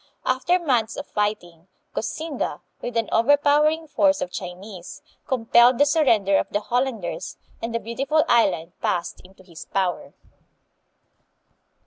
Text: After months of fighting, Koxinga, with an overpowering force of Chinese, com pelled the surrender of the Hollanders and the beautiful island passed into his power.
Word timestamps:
After 0.25 0.57
months 0.57 0.95
of 0.97 1.05
fighting, 1.05 1.67
Koxinga, 1.95 2.61
with 2.81 2.97
an 2.97 3.07
overpowering 3.11 3.85
force 3.87 4.19
of 4.19 4.31
Chinese, 4.31 5.03
com 5.27 5.45
pelled 5.45 5.77
the 5.77 5.85
surrender 5.85 6.39
of 6.39 6.49
the 6.49 6.59
Hollanders 6.59 7.37
and 7.61 7.71
the 7.71 7.79
beautiful 7.79 8.25
island 8.27 8.71
passed 8.81 9.19
into 9.23 9.43
his 9.43 9.65
power. 9.65 10.15